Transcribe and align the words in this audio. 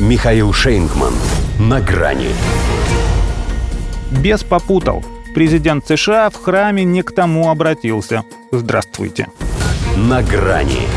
Михаил 0.00 0.52
Шейнгман. 0.52 1.14
На 1.60 1.80
грани. 1.80 2.30
Без 4.10 4.42
попутал. 4.42 5.04
Президент 5.36 5.86
США 5.86 6.30
в 6.30 6.34
храме 6.34 6.82
не 6.82 7.02
к 7.02 7.12
тому 7.12 7.48
обратился. 7.48 8.24
Здравствуйте. 8.50 9.28
На 9.96 10.20
грани. 10.20 10.88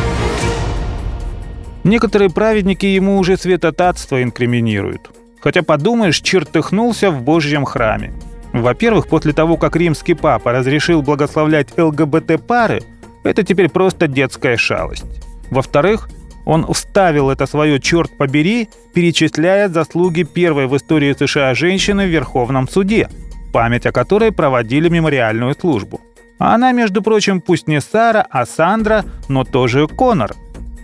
Некоторые 1.84 2.32
праведники 2.32 2.88
ему 2.88 3.20
уже 3.20 3.38
святотатство 3.38 4.24
инкриминируют. 4.24 5.12
Хотя, 5.42 5.62
подумаешь, 5.62 6.20
чертыхнулся 6.20 7.12
в 7.12 7.22
Божьем 7.22 7.66
храме. 7.66 8.14
Во-первых, 8.52 9.10
после 9.10 9.32
того, 9.32 9.58
как 9.58 9.76
римский 9.76 10.16
папа 10.16 10.54
разрешил 10.54 11.04
благословлять 11.04 11.68
ЛГБТ-пары, 11.78 12.82
это 13.24 13.44
теперь 13.44 13.70
просто 13.70 14.08
детская 14.08 14.58
шалость. 14.58 15.06
Во-вторых, 15.52 16.10
он 16.48 16.66
вставил 16.74 17.30
это 17.30 17.46
свое 17.46 17.78
«черт 17.78 18.18
побери», 18.18 18.70
перечисляя 18.94 19.68
заслуги 19.68 20.24
первой 20.24 20.68
в 20.68 20.78
истории 20.78 21.14
США 21.14 21.54
женщины 21.54 22.06
в 22.06 22.10
Верховном 22.10 22.70
суде, 22.70 23.10
память 23.52 23.86
о 23.86 23.92
которой 23.92 24.32
проводили 24.32 24.88
мемориальную 24.88 25.56
службу. 25.56 26.00
Она, 26.40 26.72
между 26.72 27.02
прочим, 27.02 27.42
пусть 27.42 27.68
не 27.68 27.82
Сара, 27.82 28.26
а 28.30 28.46
Сандра, 28.46 29.04
но 29.28 29.44
тоже 29.44 29.88
Конор. 29.88 30.36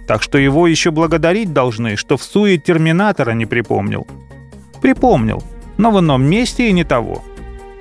Так 0.06 0.22
что 0.22 0.38
его 0.38 0.68
еще 0.68 0.92
благодарить 0.92 1.54
должны, 1.54 1.96
что 1.96 2.18
в 2.18 2.24
суе 2.24 2.58
Терминатора 2.58 3.32
не 3.32 3.46
припомнил. 3.46 4.06
Припомнил, 4.82 5.42
но 5.78 5.92
в 5.92 6.00
ином 6.02 6.26
месте 6.26 6.68
и 6.68 6.74
не 6.74 6.84
того– 6.84 7.24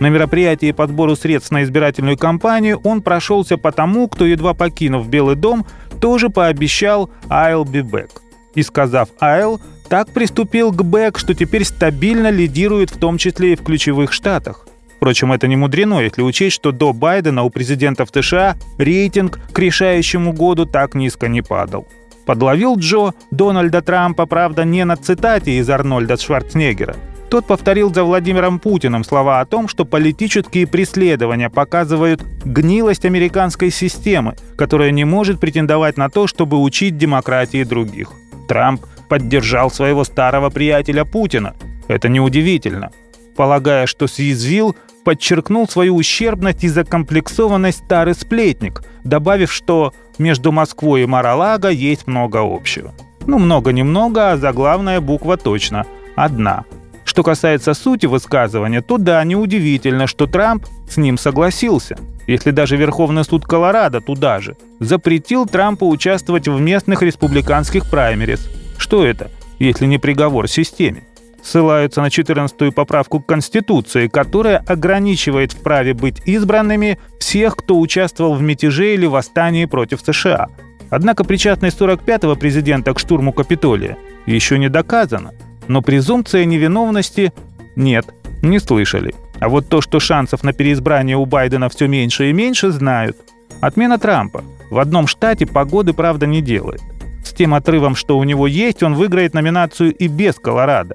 на 0.02 0.08
мероприятии 0.08 0.72
по 0.72 0.88
сбору 0.88 1.14
средств 1.14 1.52
на 1.52 1.62
избирательную 1.62 2.18
кампанию 2.18 2.80
он 2.82 3.02
прошелся 3.02 3.56
по 3.56 3.70
тому, 3.70 4.08
кто, 4.08 4.26
едва 4.26 4.52
покинув 4.52 5.08
Белый 5.08 5.36
дом, 5.36 5.64
тоже 6.02 6.28
пообещал 6.30 7.08
«I'll 7.28 7.64
be 7.64 7.82
back». 7.82 8.10
И 8.56 8.62
сказав 8.62 9.08
«I'll», 9.20 9.60
так 9.88 10.08
приступил 10.10 10.72
к 10.72 10.82
Бэк, 10.82 11.16
что 11.16 11.32
теперь 11.32 11.64
стабильно 11.64 12.28
лидирует 12.28 12.90
в 12.90 12.98
том 12.98 13.18
числе 13.18 13.52
и 13.52 13.56
в 13.56 13.62
ключевых 13.62 14.12
штатах. 14.12 14.66
Впрочем, 14.96 15.32
это 15.32 15.46
не 15.46 15.56
мудрено, 15.56 16.00
если 16.00 16.22
учесть, 16.22 16.56
что 16.56 16.72
до 16.72 16.92
Байдена 16.92 17.44
у 17.44 17.50
президентов 17.50 18.10
США 18.12 18.56
рейтинг 18.78 19.38
к 19.52 19.58
решающему 19.58 20.32
году 20.32 20.66
так 20.66 20.94
низко 20.94 21.28
не 21.28 21.40
падал. 21.42 21.86
Подловил 22.26 22.76
Джо 22.76 23.12
Дональда 23.30 23.80
Трампа, 23.80 24.26
правда, 24.26 24.64
не 24.64 24.84
на 24.84 24.96
цитате 24.96 25.58
из 25.58 25.70
Арнольда 25.70 26.16
Шварценеггера– 26.16 26.96
тот 27.32 27.46
повторил 27.46 27.90
за 27.94 28.04
Владимиром 28.04 28.58
Путиным 28.58 29.04
слова 29.04 29.40
о 29.40 29.46
том, 29.46 29.66
что 29.66 29.86
политические 29.86 30.66
преследования 30.66 31.48
показывают 31.48 32.22
гнилость 32.44 33.06
американской 33.06 33.70
системы, 33.70 34.36
которая 34.54 34.90
не 34.90 35.06
может 35.06 35.40
претендовать 35.40 35.96
на 35.96 36.10
то, 36.10 36.26
чтобы 36.26 36.60
учить 36.60 36.98
демократии 36.98 37.64
других. 37.64 38.10
Трамп 38.48 38.84
поддержал 39.08 39.70
своего 39.70 40.04
старого 40.04 40.50
приятеля 40.50 41.06
Путина. 41.06 41.54
Это 41.88 42.10
неудивительно. 42.10 42.90
Полагая, 43.34 43.86
что 43.86 44.08
съязвил, 44.08 44.76
подчеркнул 45.02 45.66
свою 45.66 45.96
ущербность 45.96 46.64
и 46.64 46.68
закомплексованность 46.68 47.78
старый 47.78 48.14
сплетник, 48.14 48.82
добавив, 49.04 49.50
что 49.50 49.94
между 50.18 50.52
Москвой 50.52 51.04
и 51.04 51.06
Маралага 51.06 51.70
есть 51.70 52.06
много 52.06 52.40
общего. 52.42 52.92
Ну, 53.26 53.38
много-немного, 53.38 54.32
а 54.32 54.36
заглавная 54.36 55.00
буква 55.00 55.38
точно– 55.38 55.86
одна– 56.14 56.66
что 57.12 57.22
касается 57.22 57.74
сути 57.74 58.06
высказывания, 58.06 58.80
то 58.80 58.96
да, 58.96 59.22
неудивительно, 59.22 60.06
что 60.06 60.26
Трамп 60.26 60.64
с 60.88 60.96
ним 60.96 61.18
согласился. 61.18 61.98
Если 62.26 62.52
даже 62.52 62.78
Верховный 62.78 63.22
суд 63.22 63.44
Колорадо 63.44 64.00
туда 64.00 64.40
же 64.40 64.56
запретил 64.80 65.44
Трампу 65.44 65.90
участвовать 65.90 66.48
в 66.48 66.58
местных 66.58 67.02
республиканских 67.02 67.90
праймерис. 67.90 68.48
Что 68.78 69.04
это, 69.04 69.30
если 69.58 69.84
не 69.84 69.98
приговор 69.98 70.48
системе? 70.48 71.04
Ссылаются 71.42 72.00
на 72.00 72.06
14-ю 72.06 72.72
поправку 72.72 73.20
к 73.20 73.26
Конституции, 73.26 74.08
которая 74.08 74.64
ограничивает 74.66 75.52
в 75.52 75.60
праве 75.62 75.92
быть 75.92 76.22
избранными 76.24 76.98
всех, 77.20 77.56
кто 77.56 77.78
участвовал 77.78 78.36
в 78.36 78.40
мятеже 78.40 78.94
или 78.94 79.04
восстании 79.04 79.66
против 79.66 80.00
США. 80.00 80.48
Однако 80.88 81.24
причастность 81.24 81.78
45-го 81.78 82.36
президента 82.36 82.94
к 82.94 82.98
штурму 82.98 83.34
Капитолия 83.34 83.98
еще 84.24 84.58
не 84.58 84.70
доказана– 84.70 85.32
но 85.68 85.82
презумпция 85.82 86.44
невиновности 86.44 87.32
нет, 87.76 88.06
не 88.42 88.58
слышали. 88.58 89.14
А 89.40 89.48
вот 89.48 89.68
то, 89.68 89.80
что 89.80 89.98
шансов 90.00 90.44
на 90.44 90.52
переизбрание 90.52 91.16
у 91.16 91.26
Байдена 91.26 91.68
все 91.68 91.88
меньше 91.88 92.30
и 92.30 92.32
меньше, 92.32 92.70
знают. 92.70 93.16
Отмена 93.60 93.98
Трампа. 93.98 94.44
В 94.70 94.78
одном 94.78 95.06
штате 95.06 95.46
погоды, 95.46 95.92
правда, 95.92 96.26
не 96.26 96.40
делает. 96.40 96.80
С 97.24 97.32
тем 97.32 97.54
отрывом, 97.54 97.94
что 97.94 98.18
у 98.18 98.24
него 98.24 98.46
есть, 98.46 98.82
он 98.82 98.94
выиграет 98.94 99.34
номинацию 99.34 99.94
и 99.94 100.06
без 100.06 100.36
Колорадо. 100.36 100.94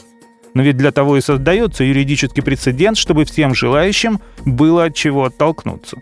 Но 0.54 0.64
ведь 0.64 0.78
для 0.78 0.92
того 0.92 1.18
и 1.18 1.22
создается 1.22 1.84
юридический 1.84 2.42
прецедент, 2.42 2.98
чтобы 2.98 3.26
всем 3.26 3.54
желающим 3.54 4.20
было 4.46 4.86
от 4.86 4.96
чего 4.96 5.26
оттолкнуться. 5.26 5.98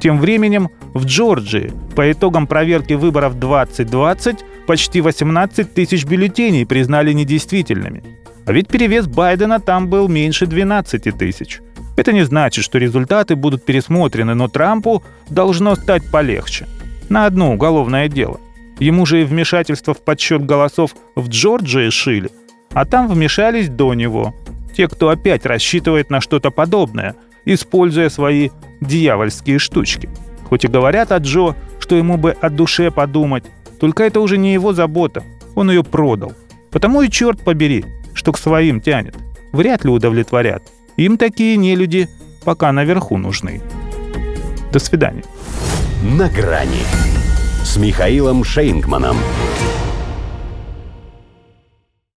Тем 0.00 0.18
временем 0.18 0.70
в 0.92 1.06
Джорджии 1.06 1.72
по 1.94 2.10
итогам 2.10 2.46
проверки 2.46 2.94
выборов 2.94 3.38
2020 3.38 4.44
почти 4.66 5.00
18 5.00 5.72
тысяч 5.74 6.04
бюллетеней 6.04 6.66
признали 6.66 7.12
недействительными. 7.12 8.02
А 8.46 8.52
ведь 8.52 8.68
перевес 8.68 9.06
Байдена 9.06 9.60
там 9.60 9.88
был 9.88 10.08
меньше 10.08 10.46
12 10.46 11.16
тысяч. 11.16 11.60
Это 11.96 12.12
не 12.12 12.24
значит, 12.24 12.64
что 12.64 12.78
результаты 12.78 13.36
будут 13.36 13.64
пересмотрены, 13.64 14.34
но 14.34 14.48
Трампу 14.48 15.02
должно 15.30 15.76
стать 15.76 16.10
полегче. 16.10 16.66
На 17.08 17.26
одно 17.26 17.52
уголовное 17.52 18.08
дело. 18.08 18.40
Ему 18.78 19.06
же 19.06 19.22
и 19.22 19.24
вмешательство 19.24 19.94
в 19.94 20.02
подсчет 20.02 20.44
голосов 20.44 20.94
в 21.14 21.28
Джорджии 21.28 21.90
шили, 21.90 22.30
а 22.72 22.84
там 22.84 23.08
вмешались 23.08 23.68
до 23.68 23.94
него. 23.94 24.34
Те, 24.76 24.88
кто 24.88 25.10
опять 25.10 25.46
рассчитывает 25.46 26.10
на 26.10 26.20
что-то 26.20 26.50
подобное, 26.50 27.14
используя 27.44 28.08
свои 28.08 28.50
дьявольские 28.80 29.60
штучки. 29.60 30.08
Хоть 30.48 30.64
и 30.64 30.68
говорят 30.68 31.12
о 31.12 31.18
Джо, 31.18 31.54
что 31.78 31.94
ему 31.94 32.16
бы 32.16 32.32
о 32.32 32.50
душе 32.50 32.90
подумать, 32.90 33.44
только 33.84 34.04
это 34.04 34.20
уже 34.20 34.38
не 34.38 34.54
его 34.54 34.72
забота. 34.72 35.22
Он 35.54 35.70
ее 35.70 35.84
продал. 35.84 36.32
Потому 36.70 37.02
и 37.02 37.10
черт 37.10 37.44
побери, 37.44 37.84
что 38.14 38.32
к 38.32 38.38
своим 38.38 38.80
тянет. 38.80 39.14
Вряд 39.52 39.84
ли 39.84 39.90
удовлетворят. 39.90 40.62
Им 40.96 41.18
такие 41.18 41.58
нелюди 41.58 42.08
пока 42.46 42.72
наверху 42.72 43.18
нужны. 43.18 43.60
До 44.72 44.78
свидания. 44.78 45.22
На 46.02 46.30
грани 46.30 46.80
с 47.62 47.76
Михаилом 47.76 48.42
Шейнгманом. 48.42 49.18